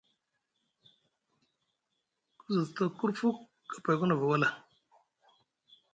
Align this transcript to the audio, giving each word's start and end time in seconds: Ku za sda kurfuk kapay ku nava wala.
Ku 2.39 2.45
za 2.55 2.61
sda 2.67 2.83
kurfuk 2.97 3.37
kapay 3.71 3.95
ku 3.99 4.05
nava 4.07 4.25
wala. 4.31 4.49